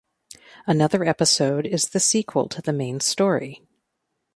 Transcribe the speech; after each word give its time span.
Another 0.65 1.03
episode 1.05 1.67
is 1.67 1.89
the 1.89 1.99
sequel 1.99 2.49
to 2.49 2.59
the 2.63 2.73
main 2.73 2.99
story. 3.01 3.61